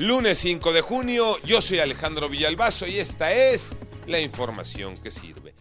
Lunes 0.00 0.38
5 0.38 0.72
de 0.72 0.80
junio, 0.80 1.36
yo 1.42 1.60
soy 1.60 1.80
Alejandro 1.80 2.28
Villalbazo 2.28 2.86
y 2.86 2.98
esta 2.98 3.32
es 3.32 3.74
la 4.06 4.20
información 4.20 4.96
que 4.96 5.10
sirve. 5.10 5.54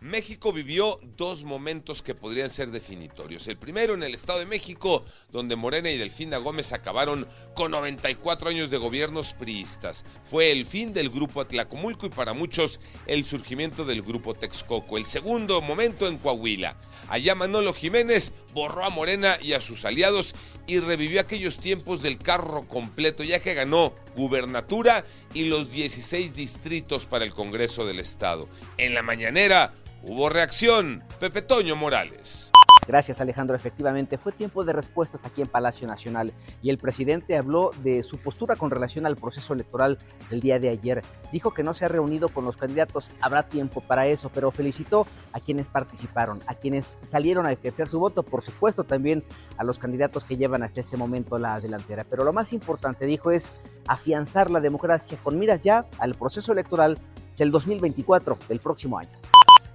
México 0.00 0.52
vivió 0.52 1.00
dos 1.16 1.42
momentos 1.42 2.02
que 2.02 2.14
podrían 2.14 2.50
ser 2.50 2.70
definitorios. 2.70 3.48
El 3.48 3.56
primero 3.56 3.94
en 3.94 4.04
el 4.04 4.14
Estado 4.14 4.38
de 4.38 4.46
México, 4.46 5.04
donde 5.32 5.56
Morena 5.56 5.90
y 5.90 5.98
Delfina 5.98 6.36
Gómez 6.36 6.72
acabaron 6.72 7.26
con 7.54 7.72
94 7.72 8.50
años 8.50 8.70
de 8.70 8.76
gobiernos 8.76 9.32
priistas. 9.32 10.04
Fue 10.22 10.52
el 10.52 10.66
fin 10.66 10.92
del 10.92 11.10
grupo 11.10 11.40
Atlacomulco 11.40 12.06
y 12.06 12.10
para 12.10 12.32
muchos 12.32 12.78
el 13.06 13.24
surgimiento 13.24 13.84
del 13.84 14.02
grupo 14.02 14.34
Texcoco. 14.34 14.98
El 14.98 15.06
segundo 15.06 15.60
momento 15.62 16.06
en 16.06 16.18
Coahuila. 16.18 16.76
Allá 17.08 17.34
Manolo 17.34 17.74
Jiménez 17.74 18.32
borró 18.54 18.84
a 18.84 18.90
Morena 18.90 19.36
y 19.42 19.54
a 19.54 19.60
sus 19.60 19.84
aliados 19.84 20.32
y 20.68 20.78
revivió 20.78 21.20
aquellos 21.20 21.58
tiempos 21.58 22.02
del 22.02 22.18
carro 22.18 22.68
completo, 22.68 23.24
ya 23.24 23.40
que 23.40 23.54
ganó 23.54 23.94
gubernatura 24.18 25.06
y 25.32 25.44
los 25.44 25.70
16 25.70 26.34
distritos 26.34 27.06
para 27.06 27.24
el 27.24 27.32
Congreso 27.32 27.86
del 27.86 28.00
Estado. 28.00 28.48
En 28.76 28.92
la 28.92 29.02
mañanera, 29.02 29.72
Hubo 30.02 30.28
reacción. 30.28 31.02
Pepe 31.18 31.42
Toño 31.42 31.74
Morales. 31.74 32.52
Gracias 32.88 33.20
Alejandro, 33.20 33.54
efectivamente 33.54 34.16
fue 34.16 34.32
tiempo 34.32 34.64
de 34.64 34.72
respuestas 34.72 35.26
aquí 35.26 35.42
en 35.42 35.46
Palacio 35.46 35.86
Nacional 35.86 36.32
y 36.62 36.70
el 36.70 36.78
presidente 36.78 37.36
habló 37.36 37.72
de 37.82 38.02
su 38.02 38.16
postura 38.16 38.56
con 38.56 38.70
relación 38.70 39.04
al 39.04 39.18
proceso 39.18 39.52
electoral 39.52 39.98
del 40.30 40.40
día 40.40 40.58
de 40.58 40.70
ayer. 40.70 41.02
Dijo 41.30 41.52
que 41.52 41.62
no 41.62 41.74
se 41.74 41.84
ha 41.84 41.88
reunido 41.88 42.30
con 42.30 42.46
los 42.46 42.56
candidatos, 42.56 43.10
habrá 43.20 43.42
tiempo 43.42 43.82
para 43.82 44.06
eso, 44.06 44.30
pero 44.32 44.50
felicitó 44.50 45.06
a 45.34 45.40
quienes 45.40 45.68
participaron, 45.68 46.40
a 46.46 46.54
quienes 46.54 46.96
salieron 47.02 47.44
a 47.44 47.52
ejercer 47.52 47.90
su 47.90 48.00
voto, 48.00 48.22
por 48.22 48.40
supuesto 48.40 48.84
también 48.84 49.22
a 49.58 49.64
los 49.64 49.78
candidatos 49.78 50.24
que 50.24 50.38
llevan 50.38 50.62
hasta 50.62 50.80
este 50.80 50.96
momento 50.96 51.38
la 51.38 51.60
delantera. 51.60 52.04
Pero 52.08 52.24
lo 52.24 52.32
más 52.32 52.54
importante, 52.54 53.04
dijo, 53.04 53.30
es 53.30 53.52
afianzar 53.86 54.50
la 54.50 54.60
democracia 54.60 55.18
con 55.22 55.38
miras 55.38 55.62
ya 55.62 55.84
al 55.98 56.14
proceso 56.14 56.52
electoral 56.52 56.98
del 57.36 57.50
2024, 57.50 58.38
del 58.48 58.60
próximo 58.60 58.98
año. 58.98 59.10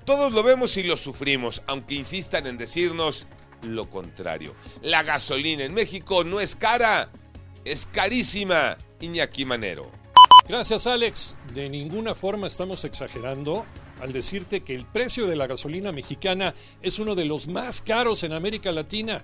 Todos 0.06 0.34
lo 0.34 0.44
vemos 0.44 0.76
y 0.78 0.84
lo 0.84 0.98
sufrimos, 0.98 1.62
aunque 1.66 1.96
insistan 1.96 2.48
en 2.48 2.58
decirnos 2.58 3.28
lo 3.62 3.90
contrario. 3.90 4.54
La 4.82 5.04
gasolina 5.04 5.64
en 5.64 5.74
México 5.74 6.24
no 6.24 6.40
es 6.40 6.56
cara, 6.56 7.10
es 7.64 7.86
carísima. 7.86 8.78
Iñaki 9.00 9.44
Manero. 9.46 9.92
Gracias 10.48 10.88
Alex. 10.88 11.36
De 11.54 11.70
ninguna 11.70 12.16
forma 12.16 12.48
estamos 12.48 12.84
exagerando 12.86 13.66
al 14.02 14.12
decirte 14.12 14.62
que 14.62 14.76
el 14.76 14.86
precio 14.86 15.28
de 15.28 15.36
la 15.36 15.48
gasolina 15.48 15.92
mexicana 15.92 16.54
es 16.82 17.00
uno 17.00 17.16
de 17.16 17.26
los 17.26 17.48
más 17.48 17.82
caros 17.82 18.24
en 18.24 18.34
América 18.34 18.72
Latina. 18.72 19.24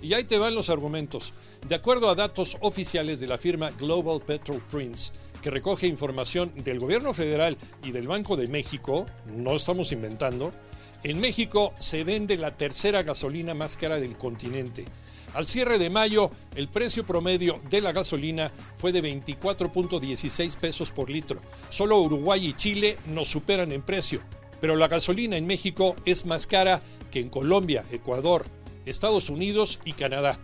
Y 0.00 0.12
ahí 0.12 0.24
te 0.24 0.38
van 0.38 0.54
los 0.54 0.68
argumentos. 0.70 1.32
De 1.66 1.74
acuerdo 1.74 2.10
a 2.10 2.14
datos 2.14 2.58
oficiales 2.60 3.20
de 3.20 3.26
la 3.26 3.38
firma 3.38 3.70
Global 3.70 4.20
Petrol 4.20 4.62
Prince, 4.70 5.12
que 5.44 5.50
recoge 5.50 5.86
información 5.86 6.50
del 6.64 6.80
gobierno 6.80 7.12
federal 7.12 7.58
y 7.82 7.92
del 7.92 8.08
Banco 8.08 8.34
de 8.34 8.48
México, 8.48 9.04
no 9.26 9.56
estamos 9.56 9.92
inventando, 9.92 10.54
en 11.02 11.20
México 11.20 11.74
se 11.78 12.02
vende 12.02 12.38
la 12.38 12.56
tercera 12.56 13.02
gasolina 13.02 13.52
más 13.52 13.76
cara 13.76 14.00
del 14.00 14.16
continente. 14.16 14.86
Al 15.34 15.46
cierre 15.46 15.78
de 15.78 15.90
mayo, 15.90 16.30
el 16.56 16.68
precio 16.68 17.04
promedio 17.04 17.60
de 17.68 17.82
la 17.82 17.92
gasolina 17.92 18.50
fue 18.76 18.90
de 18.90 19.02
24.16 19.02 20.56
pesos 20.56 20.90
por 20.92 21.10
litro. 21.10 21.42
Solo 21.68 22.00
Uruguay 22.00 22.46
y 22.46 22.54
Chile 22.54 22.96
nos 23.08 23.28
superan 23.28 23.70
en 23.72 23.82
precio, 23.82 24.22
pero 24.62 24.76
la 24.76 24.88
gasolina 24.88 25.36
en 25.36 25.46
México 25.46 25.94
es 26.06 26.24
más 26.24 26.46
cara 26.46 26.80
que 27.10 27.20
en 27.20 27.28
Colombia, 27.28 27.84
Ecuador, 27.92 28.46
Estados 28.86 29.28
Unidos 29.28 29.78
y 29.84 29.92
Canadá. 29.92 30.40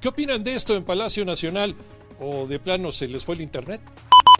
¿Qué 0.00 0.06
opinan 0.06 0.44
de 0.44 0.54
esto 0.54 0.76
en 0.76 0.84
Palacio 0.84 1.24
Nacional? 1.24 1.74
¿O 2.20 2.46
de 2.46 2.60
plano 2.60 2.92
se 2.92 3.08
les 3.08 3.24
fue 3.24 3.34
el 3.34 3.40
internet? 3.40 3.80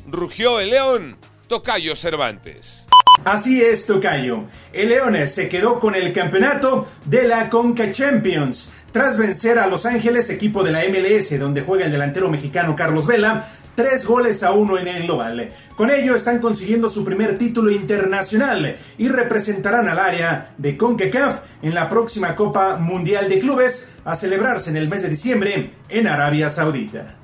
Rugió 0.06 0.60
el 0.60 0.70
león, 0.70 1.16
Tocayo 1.48 1.96
Cervantes. 1.96 2.86
Así 3.24 3.62
es, 3.62 3.86
Tocayo. 3.86 4.44
El 4.72 4.88
Leones 4.88 5.34
se 5.34 5.48
quedó 5.48 5.78
con 5.78 5.94
el 5.94 6.12
campeonato 6.12 6.88
de 7.04 7.26
la 7.28 7.48
Conca 7.48 7.90
Champions. 7.92 8.70
Tras 8.92 9.16
vencer 9.16 9.58
a 9.58 9.66
Los 9.66 9.86
Ángeles, 9.86 10.28
equipo 10.30 10.62
de 10.62 10.72
la 10.72 10.82
MLS, 10.84 11.38
donde 11.38 11.62
juega 11.62 11.86
el 11.86 11.92
delantero 11.92 12.28
mexicano 12.28 12.76
Carlos 12.76 13.06
Vela, 13.06 13.48
tres 13.74 14.04
goles 14.04 14.42
a 14.42 14.52
uno 14.52 14.78
en 14.78 14.88
el 14.88 15.04
global. 15.04 15.50
Con 15.76 15.90
ello 15.90 16.14
están 16.14 16.38
consiguiendo 16.38 16.88
su 16.88 17.04
primer 17.04 17.38
título 17.38 17.70
internacional 17.70 18.76
y 18.98 19.08
representarán 19.08 19.88
al 19.88 19.98
área 19.98 20.54
de 20.58 20.76
CONCACAF 20.76 21.40
en 21.62 21.74
la 21.74 21.88
próxima 21.88 22.36
Copa 22.36 22.76
Mundial 22.76 23.28
de 23.28 23.38
Clubes 23.38 23.88
a 24.04 24.16
celebrarse 24.16 24.70
en 24.70 24.76
el 24.76 24.88
mes 24.88 25.02
de 25.02 25.08
diciembre 25.08 25.72
en 25.88 26.06
Arabia 26.06 26.50
Saudita. 26.50 27.23